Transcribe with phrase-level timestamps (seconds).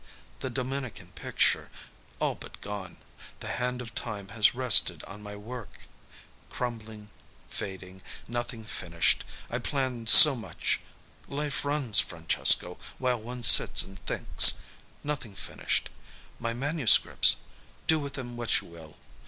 [0.39, 1.69] The Dominican picture...
[2.17, 2.97] all but gone.
[3.39, 5.81] The hand of time has rested on my work.
[6.49, 7.11] Crumbling
[7.51, 9.23] fading nothing finished.
[9.47, 10.79] I planned so much.
[11.27, 14.55] Life runs, Francesco, while one sits and thinks.
[15.03, 15.87] Nothing finished.
[16.39, 17.35] My manuscripts
[17.85, 18.95] do with them what you will.